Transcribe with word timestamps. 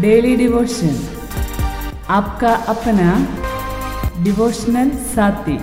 Daily 0.00 0.36
devotion 0.36 0.94
आपका 2.08 2.52
अपना 2.68 3.08
devotional 4.24 4.90
साथी। 5.08 5.56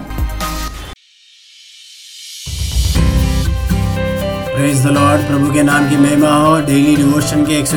प्रेज 4.54 4.86
द 4.86 4.92
लॉर्ड 4.92 5.21
प्रभु 5.21 5.54
के 5.54 5.63
नाम 5.63 5.89
की 5.89 5.97
महिमा 5.97 6.36
हो। 6.36 6.60
डेली 6.62 6.96
डिवोशन 6.96 7.46
के 7.46 7.59
एक 7.59 7.68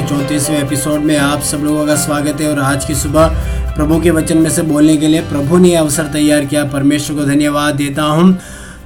एपिसोड 0.51 1.01
में 1.01 1.17
आप 1.19 1.41
सब 1.43 1.65
लोगों 1.65 1.87
का 1.87 1.97
स्वागत 1.97 2.41
है 2.41 2.51
और 2.51 2.61
आज 2.65 2.85
की 2.85 2.95
सुबह 2.95 3.27
प्रभु 3.75 4.01
के 4.01 4.11
वचन 4.11 4.39
में 4.39 4.51
से 4.51 4.63
बोलने 4.63 4.97
के 4.97 5.07
लिए 5.07 5.21
प्रभु 5.21 5.59
ने 5.59 5.75
अवसर 5.77 6.13
तैयार 6.13 6.45
किया। 6.45 6.65
परमेश्वर 6.65 7.17
को 7.17 7.25
धन्यवाद 7.25 7.75
देता 7.75 8.03
हूँ। 8.03 8.39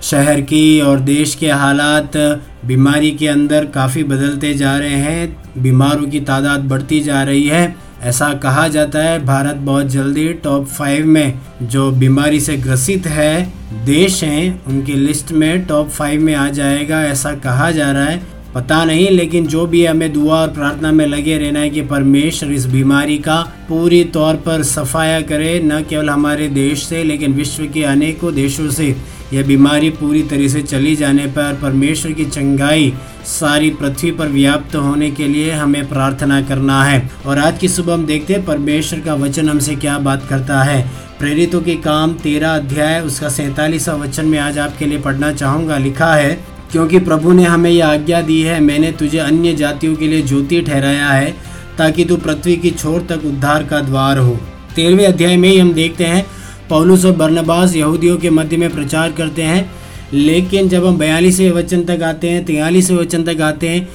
शहर 0.04 0.40
की 0.40 0.80
और 0.80 1.00
देश 1.00 1.34
के 1.34 1.50
हालात 1.50 2.16
बीमारी 2.64 3.10
के 3.10 3.28
अंदर 3.28 3.64
काफ़ी 3.64 4.04
बदलते 4.04 4.54
जा 4.54 4.76
रहे 4.78 4.96
हैं। 4.96 5.36
बीमारों 5.58 6.06
की 6.06 6.20
तादाद 6.20 6.60
बढ़ती 6.60 7.00
जा 7.00 7.22
रही 7.22 7.46
है। 7.48 7.76
ऐसा 8.02 8.32
कहा 8.34 8.68
जाता 8.68 8.98
है, 8.98 9.24
भारत 9.24 9.56
बहुत 9.56 9.86
जल्दी 9.86 10.28
टॉप 10.28 10.66
फाइव 10.66 11.06
में 11.06 11.40
जो 11.62 11.90
बीमारी 11.90 12.40
से 12.40 12.56
ग्रसित 12.56 13.06
है, 13.06 13.52
देश 13.84 14.24
हैं, 14.24 14.64
उनकी 14.64 14.94
लिस्ट 14.94 15.32
में 15.32 15.64
टॉप 15.66 15.88
फाइव 15.88 16.20
में 16.20 16.34
आ 16.34 16.48
जाएगा, 16.48 17.02
ऐसा 17.02 17.32
कहा 17.34 17.70
जा 17.70 17.90
रहा 17.92 18.04
है। 18.04 18.33
पता 18.54 18.84
नहीं, 18.84 19.08
लेकिन 19.10 19.46
जो 19.46 19.66
भी 19.66 19.84
हमें 19.86 20.12
दुआ 20.12 20.40
और 20.40 20.48
प्रार्थना 20.48 20.92
में 20.92 21.06
लगे 21.06 21.38
रहना 21.38 21.60
है 21.60 21.70
कि 21.70 21.82
परमेश्वर 21.82 22.52
इस 22.52 22.66
बीमारी 22.66 23.18
का 23.18 23.40
पूरी 23.68 24.02
तौर 24.04 24.34
पर 24.36 24.62
सफाया 24.62 25.20
करे, 25.20 25.60
न 25.64 25.82
केवल 25.82 26.10
हमारे 26.10 26.48
देश 26.48 26.84
से, 26.84 27.02
लेकिन 27.04 27.32
विश्व 27.32 27.64
के 27.64 27.82
अनेकों 27.84 28.34
देशों 28.34 28.70
से 28.70 28.94
यह 29.32 29.46
बीमारी 29.46 29.90
पूरी 29.90 30.22
तरह 30.22 30.48
से 30.48 30.62
चली 30.62 30.94
जाने 30.96 31.26
पर 31.26 31.58
परमेश्वर 31.62 32.12
की 32.12 32.24
चंगाई 32.24 32.92
सारी 33.26 33.70
पृथ्वी 33.70 34.10
पर 34.10 34.28
व्याप्त 34.28 34.76
होने 34.76 35.10
के 35.10 35.28
लिए 35.28 35.50
हमें 35.50 35.88
प्रार्थना 35.88 36.40
करना 36.42 36.82
है। 36.84 37.10
और 37.26 37.38
आज 37.38 37.58
की 37.58 37.68
सुबह 37.68 37.94
हम 37.94 38.06
देखते 38.06 38.34
हैं 38.34 38.44
परमेश्वर 38.44 39.00
का 39.00 39.14
वचन 39.14 39.48
हमसे 39.48 39.76
क्या 39.76 39.98
बात 39.98 40.26
करता 40.28 40.62
है। 40.62 40.80
प्रेरितों 41.18 41.60
के 41.60 41.74
काम 41.74 42.14
तेरह 42.14 42.54
अध्याय, 42.54 43.00
उसका 43.00 43.28
सैतालीसवा 43.28 43.94
वचन 43.94 44.26
में 44.26 44.38
आज 44.38 44.58
आपके 44.58 44.86
लिए 44.86 44.98
पढ़ना 44.98 45.32
चाहूँगा। 45.32 45.78
लिखा 45.78 46.14
है 46.14 46.53
क्योंकि 46.72 46.98
प्रभु 46.98 47.32
ने 47.32 47.44
हमें 47.44 47.70
यह 47.70 47.86
आज्ञा 47.86 48.20
दी 48.20 48.40
है, 48.42 48.60
मैंने 48.60 48.92
तुझे 48.92 49.18
अन्य 49.18 49.54
जातियों 49.54 49.96
के 49.96 50.06
लिए 50.06 50.22
ज्योति 50.22 50.60
ठहराया 50.60 51.08
है, 51.08 51.34
ताकि 51.78 52.04
तू 52.04 52.16
पृथ्वी 52.16 52.56
की 52.56 52.70
छोर 52.70 53.06
तक 53.08 53.24
उद्धार 53.24 53.64
का 53.64 53.80
द्वार 53.80 54.18
हो। 54.18 54.38
तेरहवें 54.76 55.06
अध्याय 55.06 55.36
में 55.36 55.48
ही 55.48 55.58
हम 55.58 55.72
देखते 55.72 56.04
हैं, 56.04 56.26
पौलुस 56.68 57.04
और 57.04 57.12
बर्नबास 57.12 57.76
यहूदियों 57.76 58.16
के 58.16 58.30
मध्य 58.30 58.56
में 58.56 58.70
प्रचार 58.70 59.12
करते 59.12 59.42
हैं, 59.42 59.70
लेकिन 60.12 60.68
जब 60.68 60.86
हम 60.86 60.98
बयालीसवें 60.98 61.50
वचन 61.50 61.84
तक 61.84 62.02
आते 62.02 62.28
हैं, 62.28 62.44
तियालीसवें 62.44 62.98
वचन 62.98 63.24
तक 63.24 63.40
आते 63.40 63.68
हैं 63.68 63.88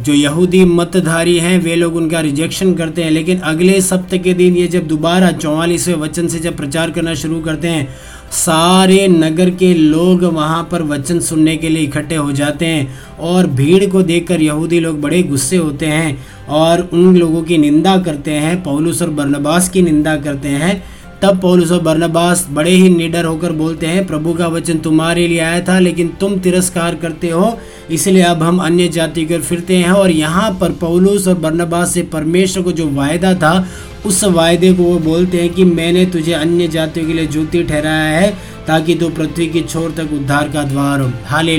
जो 0.00 0.12
यहूदी 0.12 0.64
मतधारी 0.64 1.38
हैं, 1.38 1.58
वे 1.58 1.74
लोग 1.76 1.96
उनका 1.96 2.20
रिजेक्शन 2.20 2.74
करते 2.74 3.02
हैं। 3.02 3.10
लेकिन 3.10 3.38
अगले 3.38 3.80
सप्ताह 3.80 4.18
के 4.18 4.34
दिन 4.34 4.56
ये 4.56 4.66
जब 4.66 4.86
दोबारा 4.88 5.30
चौवालीसवें 5.32 5.94
वचन 5.94 6.28
से 6.28 6.38
जब 6.38 6.56
प्रचार 6.56 6.90
करना 6.90 7.14
शुरू 7.14 7.40
करते 7.40 7.68
हैं, 7.68 7.88
सारे 8.32 9.08
नगर 9.08 9.50
के 9.50 9.74
लोग 9.74 10.24
वहाँ 10.24 10.68
पर 10.72 10.82
वचन 10.82 11.20
सुनने 11.20 11.56
के 11.56 11.68
लिए 11.68 11.82
इकट्ठे 11.82 12.14
हो 12.14 12.32
जाते 12.32 12.66
हैं 12.66 12.94
और 13.20 13.46
भीड़ 13.46 13.86
को 13.86 14.02
देखकर 14.02 14.42
यहूदी 14.42 14.80
लोग 14.80 15.00
बड़े 15.00 15.22
गुस्से 15.22 15.56
होते 15.56 15.86
हैं 15.86 16.26
और 16.48 16.90
उन 16.92 17.16
लोगों 17.16 17.42
की 17.42 17.58
निंदा 17.58 17.96
करते 17.98 18.30
हैं, 18.30 18.62
पौलुस 18.62 19.02
और 19.02 19.10
बर्नबास 19.10 19.68
की 19.68 19.82
निंदा 19.82 20.16
करते 20.16 20.48
हैं। 20.48 20.84
तब 21.22 21.40
पौलुस 21.40 21.70
और 21.72 21.80
बर्नबास 21.82 22.46
बड़े 22.50 22.70
ही 22.70 22.88
निडर 22.88 23.24
होकर 23.24 23.52
बोलते 23.52 23.86
हैं, 23.86 24.06
प्रभु 24.06 24.32
का 24.34 24.46
वचन 24.46 24.78
तुम्हारे 24.78 25.26
लिए 25.28 25.38
आया 25.40 25.60
था, 25.60 25.78
लेकिन 25.78 26.08
तुम 26.20 26.38
तिरस्कार 26.38 26.94
करते 26.94 27.28
हो, 27.28 27.58
इसलिए 27.90 28.22
अब 28.22 28.42
हम 28.42 28.58
अन्य 28.58 28.88
जाति 28.88 29.24
कर 29.26 29.40
फिरते 29.40 29.76
हैं। 29.76 29.90
और 29.90 30.10
यहाँ 30.10 30.50
पर 30.60 30.72
पौलुस 30.72 31.28
और 31.28 31.34
बर्नबास 31.38 31.94
से 31.94 32.02
परमेश्वर 32.12 32.62
को 32.62 32.72
जो 32.72 32.88
वायदा 32.90 33.34
था 33.34 33.54
उस 34.06 34.24
वायदे 34.24 34.72
को 34.72 34.82
वो 34.82 34.98
बोलते 34.98 35.40
हैं 35.40 35.52
कि 35.54 35.64
मैंने 35.64 36.06
तुझे 36.06 36.32
अन्य 36.32 36.68
जातियों 36.68 37.06
के 37.06 37.12
लिए 37.12 37.26
ज्योति 37.26 37.62
ठहराया 37.62 38.18
है 38.20 38.30
ताकि 38.66 38.94
तू 38.94 39.08
पृथ्वी 39.08 39.46
की 39.46 39.60
छोर 39.60 39.90
तक 39.90 40.12
उद्धार 40.12 40.48
का 40.48 40.62
द्वार 40.62 41.00
हो। 41.00 41.10
हाले 41.26 41.56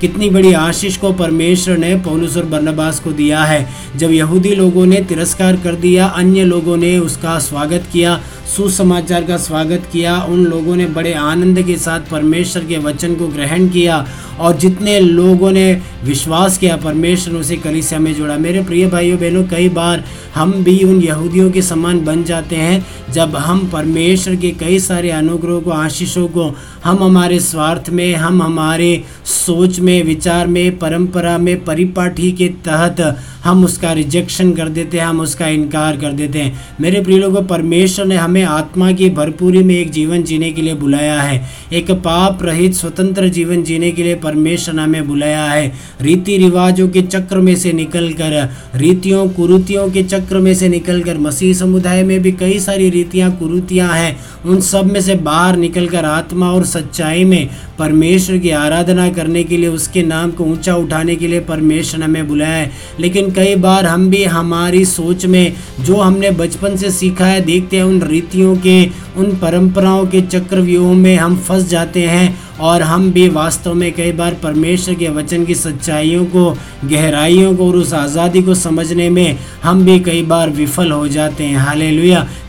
कितनी 0.00 0.28
बड़ी 0.30 0.52
आशीष 0.52 0.96
को 0.96 1.12
परमेश्वर 1.12 1.76
ने 1.76 1.94
पौलुस 1.96 2.36
और 2.36 2.44
बर्नबास 2.44 3.00
को 3.00 3.12
दिया 3.12 3.40
है। 3.44 3.66
जब 3.96 4.10
यहूदी 4.10 4.54
लोगों 4.54 4.86
ने 4.86 5.00
तिरस्कार 5.00 5.56
कर 5.56 5.74
दिया, 5.74 6.06
अन्य 6.06 6.44
लोगों 6.44 6.76
ने 6.76 6.98
उसका 6.98 7.38
स्वागत 7.38 7.84
किया, 7.92 8.20
सुसमाचार 8.56 9.24
का 9.24 9.36
स्वागत 9.36 9.82
किया, 9.92 10.16
उन 10.20 10.44
लोगों 10.44 10.76
ने 10.76 10.86
बड़े 10.86 11.12
आनंद 11.12 11.62
के 11.62 11.76
साथ 11.76 12.00
परमेश्वर 12.00 12.64
के 12.64 12.78
वचन 12.78 13.14
को 13.14 13.28
ग्रहण 13.28 13.68
किया 13.68 14.06
और 14.40 14.56
जितने 14.56 14.98
लोगों 15.00 15.50
ने 15.50 15.80
विश्वास 16.04 16.58
किया, 16.58 16.76
परमेश्वर 16.76 17.34
उसे 17.34 17.56
कलिसिया 17.56 18.00
में 18.00 18.14
जोड़ा। 18.14 18.36
मेरे 18.38 18.62
प्रिय 18.62 18.86
भाइयों, 18.86 19.18
बहनों, 19.18 19.44
कई 19.44 19.68
बार 19.68 20.04
हम 20.34 20.52
भी 20.52 20.78
उन 20.84 21.00
यहूदियों 21.02 21.50
के 21.50 21.62
समान 21.70 22.04
बन 22.04 22.24
जाते 22.24 22.56
हैं। 22.56 22.84
जब 23.12 23.36
हम 23.36 23.66
परमेश्वर 23.72 24.36
के 24.36 24.50
कई 24.60 24.78
सारे 24.80 25.10
अनुग्रहों 25.10 25.60
को, 25.60 25.70
आशीषों 25.70 26.26
को, 26.28 26.50
हम 26.84 27.02
हमारे 27.02 27.40
स्वार्थ 27.40 27.90
में, 27.90 28.14
हम 28.14 28.42
हमारे 28.42 28.90
सोच 29.24 29.80
में, 29.80 30.02
विचार 30.04 30.46
में, 30.46 30.78
परंपरा 30.78 31.36
में, 31.38 31.64
परिपाठी 31.64 32.32
के 32.32 32.48
तहत 32.64 33.00
हम 33.44 33.64
उसका 33.64 33.92
रिजेक्शन 33.92 34.52
कर 34.52 34.68
देते 34.68 34.98
हैं, 34.98 35.04
हम 35.06 35.20
उसका 35.20 35.46
इनकार 35.48 35.96
कर 35.96 36.12
देते 36.12 36.38
हैं। 36.38 36.60
मेरे 36.80 37.00
प्रिय 37.00 37.18
लोगों, 37.18 37.42
परमेश्वर 37.42 38.06
ने 38.06 38.16
हमें 38.16 38.42
आत्मा 38.44 38.90
की 38.92 39.08
भरपूरी 39.10 39.62
में 39.62 39.74
एक 39.74 39.90
जीवन 39.90 40.22
जीने 40.22 40.50
के 40.50 40.62
लिए 40.62 40.74
बुलाया 40.74 41.20
है। 41.22 41.40
एक 41.72 41.90
पाप 41.90 42.42
रहित 42.42 42.74
स्वतंत्र 42.74 43.28
जीवन 43.28 43.62
जीने 43.62 43.90
के 43.90 44.02
लिए 44.02 44.14
परमेश्वर 44.14 44.74
ने 44.74 44.82
हमें 44.82 45.08
बुलाया 45.08 45.44
है। 45.44 45.72
रीति 46.00 46.36
रिवाजों 46.36 46.88
के 46.88 47.02
चक्र 47.02 47.38
में 47.38 47.54
से 47.56 47.72
निकल 47.72 48.12
कर 48.12 48.48
रीतियों, 48.74 49.28
कुरुतियों 49.28 49.88
के 49.90 50.02
चक्र 50.02 50.38
में 50.38 50.54
से 50.54 50.68
निकल 50.68 51.02
कर 51.02 51.18
मसीह 51.18 51.54
समुदाय 51.60 52.02
में 52.02 52.20
भी 52.22 52.32
कई 52.32 52.58
सारी 52.60 52.90
रीतियाँ, 52.90 53.30
कुरुतियाँ 53.38 53.92
हैं। 53.92 54.16
उन 54.44 54.60
सब 54.60 54.92
में 54.92 55.00
से 55.00 55.14
बाहर 55.14 55.56
निकल 55.56 55.88
कर 55.88 56.04
आत्मा 56.04 56.50
और 56.50 56.64
सच्चाई 56.66 57.24
में 57.24 57.48
परमेश्वर 57.78 58.38
की 58.38 58.50
आराधना 58.50 59.08
करने 59.10 59.44
के 59.44 59.56
लिए, 59.56 59.68
उसके 59.68 60.02
नाम 60.02 60.30
को 60.30 60.44
ऊँचा 60.44 60.74
उठाने 60.76 61.16
के 61.16 61.28
लिए 61.28 61.40
परमेश्वर 61.40 62.00
ने 62.00 62.04
हमें 62.04 62.28
बुलाया 62.28 62.56
है। 62.56 62.70
लेकिन 63.00 63.30
कई 63.30 63.54
बार 63.56 63.86
हम 63.86 64.08
भी 64.10 64.24
हमारी 64.24 64.84
सोच 64.84 65.26
में 65.26 65.52
जो 65.80 65.96
हमने 65.96 66.30
बचपन 66.30 66.76
से 66.76 66.90
सीखा 66.90 67.26
है, 67.26 67.40
देखते 67.40 67.76
हैं 67.76 67.84
उन 67.84 68.02
रीतियों 68.02 68.56
के, 68.56 68.84
उन 69.16 69.36
परंपराओं 69.36 70.06
के 70.06 70.20
चक्रव्यूह 70.20 70.94
में 70.94 71.16
हम 71.16 71.36
फंस 71.38 71.68
जाते 71.68 72.02
हैं 72.02 72.49
और 72.60 72.82
हम 72.82 73.10
भी 73.12 73.28
वास्तव 73.30 73.74
में 73.74 73.90
कई 73.92 74.12
बार 74.12 74.34
परमेश्वर 74.42 74.94
के 74.94 75.08
वचन 75.10 75.44
की 75.44 75.54
सच्चाइयों 75.54 76.24
को, 76.26 76.50
गहराइयों 76.84 77.54
को 77.56 77.66
और 77.66 77.76
उस 77.76 77.92
आज़ादी 77.94 78.42
को 78.42 78.54
समझने 78.56 79.08
में 79.10 79.38
हम 79.62 79.84
भी 79.84 79.98
कई 80.00 80.22
बार 80.24 80.50
विफल 80.52 80.90
हो 80.92 81.08
जाते 81.08 81.44
हैं। 81.44 81.56
हाले 81.58 81.90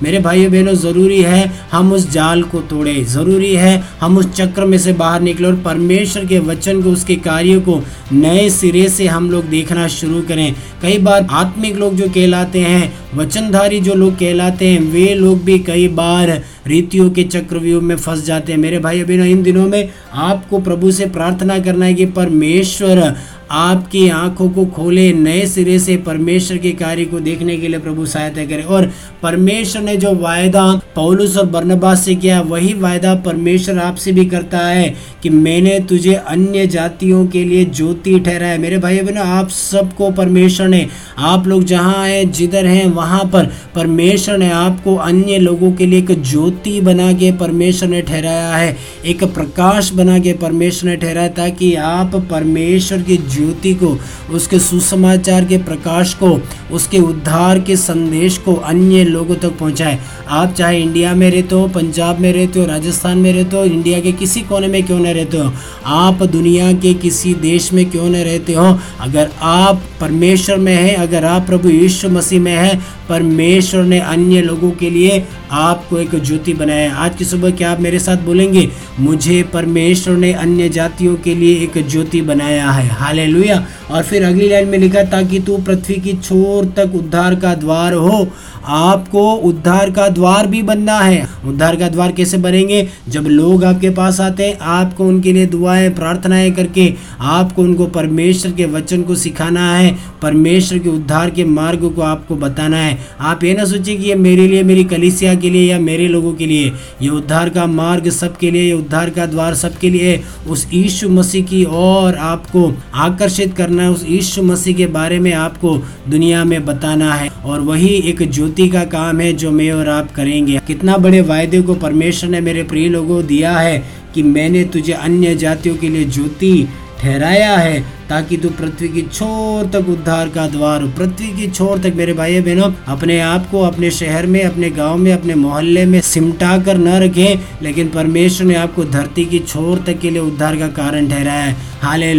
मेरे 0.03 0.19
भाइयों 0.19 0.51
बहनों, 0.51 0.73
ज़रूरी 0.75 1.21
है 1.21 1.51
हम 1.71 1.91
उस 1.93 2.09
जाल 2.11 2.43
को 2.43 2.59
तोड़े। 2.63 2.93
ज़रूरी 3.05 3.53
है 3.55 3.83
हम 4.01 4.17
उस 4.17 4.31
चक्र 4.33 4.65
में 4.65 4.77
से 4.77 4.93
बाहर 4.93 5.21
निकले 5.21 5.47
और 5.47 5.55
परमेश्वर 5.61 6.25
के 6.25 6.39
वचन 6.41 6.81
को, 6.81 6.89
उसके 6.91 7.15
कार्यों 7.17 7.61
को 7.61 7.81
नए 8.13 8.49
सिरे 8.51 8.87
से 8.89 9.07
हम 9.07 9.29
लोग 9.31 9.45
देखना 9.49 9.87
शुरू 9.89 10.21
करें। 10.21 10.53
कई 10.81 10.97
बार 10.99 11.27
आत्मिक 11.31 11.75
लोग 11.77 11.95
जो 11.95 12.07
कहलाते 12.09 12.59
हैं, 12.59 12.93
वचनधारी 13.15 13.79
जो 13.79 13.93
लोग 13.95 14.13
कहलाते 14.15 14.67
हैं, 14.67 14.79
वे 14.83 15.13
लोग 15.15 15.43
भी 15.43 15.57
कई 15.61 15.87
बार 15.89 16.29
रीतियों 16.67 17.09
के 17.09 17.23
चक्रव्यूह 17.23 17.83
में 17.83 17.95
फंस 17.95 18.25
जाते 18.25 18.51
हैं। 18.51 18.59
मेरे 18.59 18.79
भाई 18.79 19.03
बहनों 19.03 19.25
इन 19.25 19.43
दिनों 19.43 19.67
में 19.67 19.89
आपको 20.13 20.59
प्रभु 20.59 20.91
से 20.91 21.05
प्रार्थना 21.05 21.59
करना 21.59 21.85
है 21.85 21.93
कि 21.93 22.05
परमेश्वर 22.05 23.15
आपकी 23.51 24.07
आँखों 24.09 24.49
को 24.49 24.65
खोले, 24.65 25.13
नए 25.13 25.45
सिरे 25.45 25.79
से 25.79 25.95
परमेश्वर 25.97 26.57
के 26.57 26.71
कार्य 26.71 27.05
को 27.05 27.19
देखने 27.19 27.57
के 27.57 27.67
लिए 27.67 27.79
प्रभु 27.79 28.05
सहायता 28.05 28.45
करे। 28.45 28.61
और 28.63 28.91
परमेश्वर 29.23 29.81
ने 29.81 29.95
जो 29.97 30.13
वायदा 30.15 30.81
पौलुस 30.95 31.37
और 31.37 31.45
बर्नबास 31.45 32.05
से 32.05 32.15
किया, 32.15 32.41
वही 32.41 32.73
वायदा 32.73 33.15
परमेश्वर 33.15 33.79
आपसे 33.79 34.11
भी 34.11 34.25
करता 34.25 34.59
है 34.59 34.95
कि 35.23 35.29
मैंने 35.29 35.79
तुझे 35.79 36.13
अन्य 36.13 36.67
जातियों 36.67 37.25
के 37.27 37.43
लिए 37.43 37.65
ज्योति 37.65 38.19
ठहरा 38.19 38.47
है 38.47 38.57
मेरे 38.57 38.77
भाई 38.77 38.99
बहनों 38.99 39.25
आप 39.25 39.49
सबको 39.49 40.11
परमेश्वर 40.11 40.67
ने, 40.67 40.87
आप 41.17 41.47
लोग 41.47 41.63
जहाँ 41.63 42.07
हैं, 42.07 42.31
जिधर 42.31 42.65
हैं, 42.65 42.85
वहाँ 42.85 43.23
पर 43.25 43.51
परमेश्वर 43.75 44.37
ने 44.37 44.49
आपको 44.51 44.95
अन्य 44.95 45.37
लोगों 45.37 45.71
के 45.71 45.85
लिए 45.85 45.99
एक 45.99 46.21
ज्योति 46.21 46.50
बना 46.81 47.13
के 47.13 47.31
परमेश्वर 47.31 47.89
ने 47.89 48.01
ठहराया 48.01 48.55
है, 48.55 48.77
एक 49.05 49.23
प्रकाश 49.23 49.91
बना 49.93 50.19
के 50.19 50.33
परमेश्वर 50.33 50.89
ने 50.89 50.97
ठहराया 50.97 51.27
ताकि 51.27 51.75
आप 51.75 52.15
परमेश्वर 52.15 53.01
की 53.01 53.17
ज्योति 53.17 53.73
को, 53.73 53.97
उसके 54.33 54.59
सुसमाचार 54.59 55.45
के 55.45 55.57
प्रकाश 55.57 56.13
को, 56.13 56.41
उसके 56.71 56.99
उद्धार 56.99 57.59
के 57.59 57.75
संदेश 57.75 58.37
को 58.37 58.53
अन्य 58.53 59.03
लोगों 59.03 59.35
तक 59.35 59.57
पहुँचाए। 59.57 59.99
आप 60.27 60.53
चाहे 60.53 60.81
इंडिया 60.81 61.15
में 61.15 61.31
रहते 61.31 61.55
हो, 61.55 61.67
पंजाब 61.67 62.19
में 62.19 62.33
रहते 62.33 62.59
हो, 62.59 62.65
राजस्थान 62.65 63.17
में 63.17 63.33
रहते 63.33 63.57
हो, 63.57 63.63
इंडिया 63.63 63.99
के 63.99 64.11
किसी 64.11 64.41
कोने 64.41 64.67
में 64.67 64.83
क्यों 64.83 64.99
न 64.99 65.05
रहते 65.05 65.37
हो, 65.37 65.53
आप 65.85 66.23
दुनिया 66.23 66.73
के 66.73 66.93
किसी 66.93 67.33
देश 67.33 67.73
में 67.73 67.91
क्यों 67.91 68.09
न 68.09 68.15
रहते 68.15 68.53
हो, 68.53 68.79
अगर 68.99 69.29
आप 69.41 69.81
परमेश्वर 70.01 70.57
में 70.57 70.75
हैं, 70.75 70.95
अगर 70.95 71.25
आप 71.25 71.45
प्रभु 71.45 71.69
यीशु 71.69 72.09
मसीह 72.09 72.41
में 72.41 72.55
हैं, 72.55 72.85
परमेश्वर 73.09 73.83
ने 73.83 73.99
अन्य 73.99 74.41
लोगों 74.41 74.71
के 74.71 74.89
लिए 74.89 75.25
आपको 75.51 75.97
एक 75.97 76.15
ज्योति 76.15 76.40
बनाया 76.49 76.95
आज 76.95 77.15
की 77.15 77.25
सुबह 77.25 77.51
क्या 77.51 77.71
आप 77.71 77.79
मेरे 77.79 77.99
साथ 77.99 78.17
बोलेंगे? 78.17 78.69
मुझे 78.99 79.43
परमेश्वर 79.43 80.17
ने 80.17 80.33
अन्य 80.33 80.69
जातियों 80.69 81.15
के 81.15 81.35
लिए 81.35 81.55
एक 81.55 81.87
ज्योति 81.87 82.21
बनाया 82.21 82.71
है। 82.71 82.87
हाले 82.87 83.51
और 83.91 84.03
फिर 84.03 84.23
अगली 84.23 84.49
लाइन 84.49 84.67
में 84.67 84.77
लिखा 84.77 85.03
ताकि 85.03 85.39
तू 85.39 85.57
पृथ्वी 85.57 85.95
की 85.95 86.13
छोर 86.13 86.65
तक 86.65 86.95
उद्धार 86.95 87.35
का 87.35 87.55
द्वार 87.55 87.93
हो। 87.93 88.27
आपको 88.65 89.33
उद्धार 89.33 89.91
का 89.91 90.07
द्वार 90.07 90.47
भी 90.47 90.61
बनना 90.61 90.99
है। 90.99 91.27
उद्धार 91.45 91.75
का 91.75 91.89
द्वार 91.89 92.11
कैसे 92.11 92.37
बनेंगे? 92.37 92.89
जब 93.09 93.21
लोग 93.21 93.63
आपके 93.63 93.89
पास 93.89 94.21
आते 94.21 94.45
हैं, 94.45 94.59
आपको 94.59 95.05
उनके 95.05 95.33
लिए 95.33 95.45
दुआएँ, 95.45 95.89
प्रार्थनाएँ 95.89 96.51
करके 96.51 96.93
आपको 97.19 97.61
उनको 97.61 97.85
परमेश्वर 97.85 98.51
के 98.51 98.65
वचन 98.65 99.01
को 99.01 99.15
सिखाना 99.15 99.75
है। 99.75 99.95
परमेश्वर 100.21 100.79
के 100.79 100.89
उद्धार 100.89 101.29
के 101.29 101.43
मार्ग 101.43 101.93
को 101.95 102.01
आपको 102.01 102.35
बताना 102.35 102.77
है। 102.77 102.97
आप 103.19 103.43
ये 103.43 103.53
ना 103.53 103.65
सोचिए 103.65 103.97
कि 103.97 104.09
ये 104.09 104.15
मेरे 104.15 104.47
लिए, 104.47 104.63
मेरी 104.63 104.83
कलिसिया 104.83 105.35
के 105.35 105.49
लिए 105.49 105.71
या 105.71 105.79
मेरे 105.79 106.07
लोगों 106.07 106.33
के 106.33 106.45
लिए। 106.45 106.71
ये 107.01 107.09
उद्धार 107.09 107.49
का 107.49 107.65
मार्ग 107.65 108.09
सबके 108.09 108.51
लिए, 108.51 108.63
ये 108.63 108.73
उद्धार 108.91 109.09
का 109.09 109.25
द्वार 109.25 109.53
सबके 109.55 109.89
लिए 109.89 110.19
उस 110.47 110.67
यीशु 110.73 111.09
मसीह 111.09 111.45
की 111.45 111.63
और 111.63 112.15
आपको 112.15 112.75
आकर्षित 112.93 113.53
करना 113.53 113.83
है। 113.83 113.89
उस 113.89 114.05
यीशु 114.09 114.41
मसीह 114.43 114.75
के 114.75 114.85
बारे 114.85 115.19
में 115.19 115.31
आपको 115.33 115.77
दुनिया 116.09 116.43
में 116.43 116.65
बताना 116.65 117.13
है। 117.13 117.29
और 117.45 117.59
वही 117.59 117.87
एक 117.87 118.21
ज्योति 118.31 118.67
का 118.69 118.83
काम 118.85 119.19
है 119.19 119.31
जो 119.33 119.51
मैं 119.51 119.71
और 119.71 119.89
आप 119.89 120.11
करेंगे। 120.11 120.59
कितना 120.67 120.97
बड़े 120.97 121.21
वायदे 121.21 121.61
को 121.61 121.75
परमेश्वर 121.75 122.29
ने 122.29 122.41
मेरे 122.41 122.63
प्रिय 122.63 122.89
लोगों 122.89 123.25
दिया 123.25 123.57
है 123.57 123.83
कि 124.15 124.23
मैंने 124.23 124.63
तुझे 124.63 124.93
अन्य 124.93 125.35
जातियों 125.35 125.75
के 125.75 125.89
लिए 125.89 126.05
ज्योति 126.05 126.67
ठहराया 126.99 127.55
है। 127.57 127.83
ताकि 128.11 128.37
तू 128.37 128.49
पृथ्वी 128.49 128.87
की 128.87 129.01
छोर 129.03 129.65
तक 129.65 129.89
उद्धार 129.89 130.29
का 130.29 130.47
द्वार 130.47 130.81
हो। 130.81 130.87
पृथ्वी 130.89 131.27
की 131.27 131.47
छोर 131.47 131.79
तक 131.79 131.93
मेरे 131.95 132.13
भाई 132.13 132.39
बहनों, 132.41 132.71
अपने 132.87 133.19
आप 133.19 133.49
को 133.51 133.61
अपने 133.61 133.91
शहर 133.91 134.25
में, 134.25 134.43
अपने 134.43 134.69
गाँव 134.69 134.97
में, 134.97 135.11
अपने 135.13 135.35
मोहल्ले 135.35 135.85
में 135.85 135.99
सिमटा 136.01 136.57
कर 136.57 136.77
न 136.77 136.99
रखें, 137.03 137.39
लेकिन 137.63 137.89
परमेश्वर 137.89 138.47
ने 138.47 138.55
आपको 138.55 138.85
धरती 138.85 139.25
की 139.25 139.39
छोर 139.39 139.83
तक 139.87 139.99
के 139.99 140.09
लिए 140.09 140.21
उद्धार 140.21 140.55
का 140.55 140.67
कारण 140.67 141.07
ठहराया 141.09 141.43
है। 141.43 141.69
हाले 141.81 142.11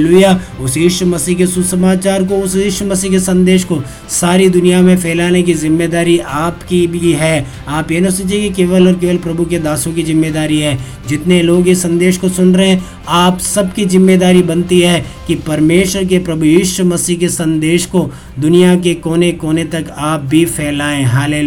उस 0.60 0.76
यीशु 0.76 1.06
मसीह 1.06 1.36
के 1.36 1.46
सुसमाचार 1.46 2.22
को, 2.24 2.36
उस 2.36 2.56
यीशु 2.56 2.84
मसीह 2.84 3.10
के 3.10 3.18
संदेश 3.20 3.64
को 3.64 3.80
सारी 4.10 4.48
दुनिया 4.48 4.80
में 4.82 4.96
फैलाने 4.96 5.42
की 5.42 5.54
ज़िम्मेदारी 5.54 6.18
आपकी 6.18 6.86
भी 6.86 7.12
है। 7.12 7.46
आप 7.68 7.92
ये 7.92 8.00
न 8.00 8.10
सोचिए 8.10 8.40
कि 8.40 8.50
केवल 8.54 8.88
और 8.88 8.98
केवल 8.98 9.16
प्रभु 9.16 9.44
के 9.44 9.58
दासों 9.58 9.92
की 9.92 10.02
ज़िम्मेदारी 10.02 10.58
है। 10.60 10.78
जितने 11.08 11.42
लोग 11.42 11.68
इस 11.68 11.82
संदेश 11.82 12.16
को 12.16 12.28
सुन 12.28 12.54
रहे 12.56 12.68
हैं, 12.68 12.84
आप 13.08 13.38
सबकी 13.38 13.84
ज़िम्मेदारी 13.84 14.42
बनती 14.42 14.80
है 14.80 15.04
कि 15.26 15.34
परमेश्वर 15.36 15.81
परमेश्वर 15.82 16.04
के, 16.04 16.18
प्रभु 16.18 16.44
यीशु 16.44 16.84
मसीह 16.84 17.18
के 17.18 17.28
संदेश 17.28 17.86
को 17.86 18.00
दुनिया 18.38 18.74
के 18.76 18.92
कोने 18.94 19.30
कोने 19.32 19.64
तक 19.64 19.86
आप 19.90 20.20
भी 20.30 20.44
फैलाएँ। 20.46 21.02
हाले 21.04 21.40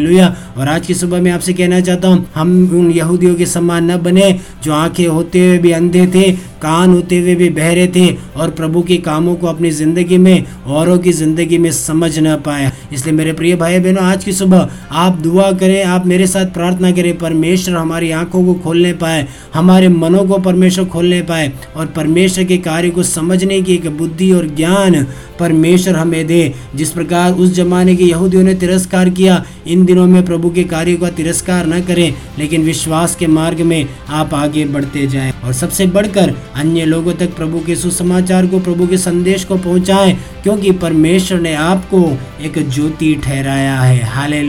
और 0.56 0.68
आज 0.68 0.88
की 0.88 0.94
सुबह 0.94 1.22
में 1.22 1.32
आपसे 1.32 1.54
कहना 1.54 1.80
चाहता 1.80 2.08
हूँ, 2.08 2.26
हम 2.36 2.52
उन 2.76 2.92
यहूदियों 2.92 3.36
के 3.36 3.46
समान 3.46 3.92
न 3.92 3.98
बने, 3.98 4.32
जो 4.64 4.74
आँखें 4.74 5.08
होते 5.08 5.40
हुए 5.40 5.58
भी 5.58 5.72
अंधे 5.72 6.06
थे, 6.08 6.32
कान 6.62 6.94
होते 6.94 7.20
हुए 7.20 7.36
भी 7.36 7.50
बहरे 7.50 7.88
थे, 7.88 8.06
और 8.36 8.52
प्रभु 8.52 8.82
के 8.82 8.98
कामों 8.98 9.36
को 9.36 9.48
अपनी 9.48 9.72
ज़िंदगी 9.72 10.18
में, 10.18 10.46
औरों 10.68 10.98
की 10.98 11.12
ज़िंदगी 11.12 11.58
में 11.58 11.72
समझ 11.72 12.18
न 12.20 12.36
पाया 12.36 12.72
इसलिए 12.94 13.16
मेरे 13.16 13.34
प्रिय 13.34 13.56
भाई 13.56 13.80
बहनों 13.80 14.04
आज 14.04 14.24
की 14.24 14.32
सुबह 14.32 14.70
आप 14.92 15.18
दुआ 15.18 15.52
करें, 15.52 15.84
आप 15.84 16.06
मेरे 16.06 16.28
साथ 16.28 16.54
प्रार्थना 16.54 16.92
करें, 16.92 17.18
परमेश्वर 17.18 17.76
हमारी 17.76 18.12
आँखों 18.12 18.46
को 18.46 18.54
खोलने 18.54 18.94
पाए, 18.94 19.28
हमारे 19.54 19.90
मनों 19.90 20.26
को 20.26 20.38
परमेश्वर 20.40 20.86
खोलने 20.86 21.22
पाए, 21.22 21.52
और 21.76 21.86
परमेश्वर 21.88 22.44
के 22.44 22.58
कार्य 22.60 22.90
को 22.90 23.04
समझने 23.06 23.62
की 23.62 23.74
एक 23.74 23.90
बुद्धि 23.98 24.25
और 24.32 24.48
ज्ञान 24.48 25.08
परमेश्वर 25.40 25.96
हमें 25.96 26.28
दे। 26.28 26.54
जिस 26.76 26.90
प्रकार 26.90 27.32
उस 27.32 27.54
जमाने 27.54 27.96
के 27.96 28.04
यहूदियों 28.04 28.44
ने 28.44 28.54
तिरस्कार 28.54 29.10
किया, 29.10 29.46
इन 29.68 29.86
दिनों 29.86 30.08
में 30.08 30.26
प्रभु 30.26 30.50
के 30.50 30.64
कार्य 30.64 30.96
का 30.96 31.10
तिरस्कार 31.10 31.68
न 31.68 31.82
करें, 31.82 32.14
लेकिन 32.40 32.64
विश्वास 32.64 33.16
के 33.16 33.28
मार्ग 33.28 33.62
में 33.62 33.86
आप 34.10 34.34
आगे 34.34 34.66
बढ़ते 34.66 35.08
जाएँ 35.08 35.34
और 35.44 35.54
सबसे 35.54 35.86
बढ़कर 35.86 36.34
अन्य 36.56 36.86
लोगों 36.86 37.14
तक 37.14 37.36
प्रभु 37.36 37.60
के 37.60 37.76
सुसमाचार 37.76 38.48
को, 38.48 38.60
प्रभु 38.60 38.88
के 38.88 38.98
संदेश 38.98 39.44
को 39.44 39.56
पहुंचाएँ, 39.56 40.18
क्योंकि 40.44 40.72
परमेश्वर 40.72 41.40
ने 41.40 41.54
आपको 41.54 42.18
एक 42.42 42.70
ज्योति 42.70 43.16
ठहराया 43.16 43.80
है। 43.80 44.04
हाले 44.04 44.46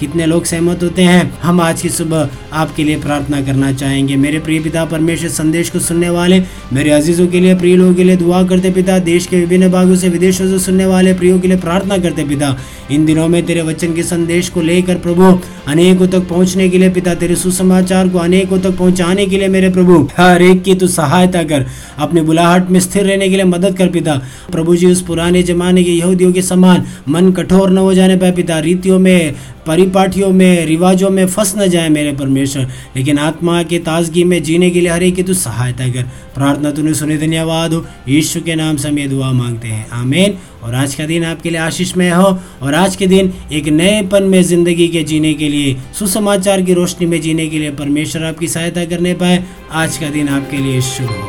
कितने 0.00 0.26
लोग 0.26 0.44
सहमत 0.44 0.82
होते 0.82 1.02
हैं? 1.02 1.40
हम 1.40 1.60
आज 1.60 1.82
की 1.82 1.88
सुबह 1.88 2.28
आपके 2.52 2.84
लिए 2.84 2.96
प्रार्थना 2.96 3.40
करना 3.40 3.72
चाहेंगे। 3.72 4.16
मेरे 4.16 4.38
प्रिय 4.38 4.60
पिता, 4.60 4.84
परमेश्वर 4.84 5.28
संदेश 5.28 5.70
को 5.70 5.78
सुनने 5.78 6.10
वाले, 6.10 6.42
मेरे 6.72 6.90
अजीजों 6.90 7.26
के 7.26 7.40
लिए, 7.40 7.54
प्रिय 7.54 7.76
लोगों 7.76 7.94
के 7.94 8.04
लिए 8.04 8.16
दुआ 8.16 8.42
करते 8.42 8.70
पिता 8.70 8.98
देश 9.06 9.26
के 9.26 9.40
विभिन्न 9.40 9.70
भागों 9.70 9.96
से 9.96 10.08
विदेशों 10.08 10.48
से 10.48 10.58
सुनने 10.58 10.86
वाले 10.86 11.12
प्रियो 11.14 11.38
के 11.38 11.48
लिए 11.48 11.56
प्रार्थना 11.56 11.98
करते 11.98 12.24
पिता। 12.24 12.56
इन 12.90 13.04
दिनों 13.06 13.28
में 13.28 13.44
तेरे 13.46 13.62
वचन 13.62 13.94
के 13.94 14.02
संदेश 14.02 14.48
को 14.48 14.60
लेकर 14.62 14.98
प्रभु 14.98 15.32
अनेकों 15.66 16.08
तक 16.08 16.20
पहुँचने 16.20 16.68
के 16.68 16.78
लिए 16.78 16.90
पिता 16.90 17.14
तेरे 17.14 17.36
सुसमाचार 17.36 18.08
को 18.08 18.18
अनेकों 18.18 18.58
तक 18.58 18.70
पहुँचाने 18.70 19.26
के 19.26 19.38
लिए 19.38 19.48
मेरे 19.48 19.70
प्रभु, 19.70 20.08
हर 20.16 20.42
एक 20.42 20.62
की 20.62 20.74
तू 20.74 20.88
सहायता 20.88 21.42
कर, 21.42 21.66
अपने 21.98 22.22
बुलाहट 22.22 22.70
में 22.70 22.80
स्थिर 22.80 23.04
रहने 23.04 23.28
के 23.28 23.36
लिए 23.36 23.44
मदद 23.44 23.76
कर 23.76 23.86
पिता। 23.86 24.22
प्रभु 24.52 24.76
जी, 24.76 24.86
उस 24.86 25.02
पुराने 25.02 25.42
जमाने 25.42 25.84
के 25.84 25.90
यहूदियों 25.90 26.32
के 26.32 26.42
समान 26.42 26.84
मन 27.08 27.32
कठोर 27.32 27.70
न 27.70 27.78
हो 27.78 27.94
जाने 27.94 28.16
पाए 28.16 28.32
पिता। 28.32 28.58
रीतियों 28.58 28.98
में 28.98 29.34
परिपाटियों 29.66 30.30
में, 30.30 30.66
रिवाजों 30.66 31.10
में 31.10 31.26
फंस 31.26 31.54
न 31.58 31.66
जाए 31.66 31.88
मेरे 31.88 32.12
परमेश्वर। 32.12 32.68
लेकिन 32.96 33.18
आत्मा 33.18 33.62
के 33.62 33.78
ताजगी 33.78 34.24
में 34.24 34.42
जीने 34.42 34.70
के 34.70 34.80
लिए 34.80 34.90
हर 34.90 35.10
की 35.10 35.22
तू 35.22 35.34
सहायता 35.34 35.88
कर। 35.88 36.02
प्रार्थना 36.34 36.70
तूने 36.70 36.94
सुने, 36.94 37.18
धन्यवाद 37.18 37.72
हो। 37.72 37.86
ईश्वर 38.08 38.42
के 38.42 38.54
नाम 38.54 38.76
से 38.76 38.88
हम 38.88 38.98
ये 38.98 39.08
दुआ 39.08 39.32
मांगते 39.32 39.68
हैं। 39.68 39.90
आमीन। 39.90 40.34
और 40.66 40.74
आज 40.74 40.94
का 40.94 41.04
दिन 41.06 41.24
आपके 41.24 41.50
लिए 41.50 41.60
आशीषमय 41.60 42.08
हो 42.10 42.24
और 42.62 42.74
आज 42.74 42.94
के 42.96 43.06
दिन 43.06 43.32
एक 43.52 43.66
नएपन 43.70 44.22
में 44.22 44.42
ज़िंदगी 44.42 44.86
के 44.88 45.02
जीने 45.04 45.32
के 45.34 45.48
लिए, 45.48 45.76
सुसमाचार 45.98 46.62
की 46.62 46.74
रोशनी 46.74 47.06
में 47.06 47.20
जीने 47.20 47.46
के 47.46 47.58
लिए 47.58 47.70
परमेश्वर 47.70 48.24
आपकी 48.24 48.48
सहायता 48.48 48.84
करने 48.84 49.12
पाए। 49.14 49.44
आज 49.72 49.98
का 49.98 50.08
दिन 50.10 50.28
आपके 50.28 50.56
लिए 50.56 50.80
शुभ 50.82 51.10
हो। 51.10 51.28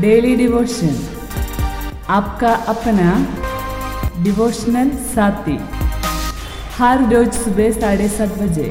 डेली 0.00 0.34
डिवोशन 0.36 0.94
आपका 2.08 2.52
अपना 2.68 3.14
डिवोशनल 4.22 4.90
साथी। 5.14 5.58
हर 6.78 7.08
रोज 7.12 7.32
सुबह 7.34 7.70
साढ़े 7.70 8.08
सात 8.08 8.38
बजे। 8.38 8.70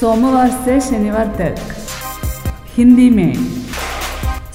सोमवार 0.00 0.50
से 0.64 0.80
शनिवार 0.80 1.26
तक। 1.38 1.76
हिंदी 2.76 3.10
में। 3.10 3.34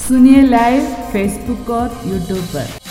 सुनिए 0.07 0.41
लाइव 0.41 0.81
फेसबुक 1.11 1.69
और 1.69 2.01
यूट्यूब 2.05 2.45
पर। 2.53 2.84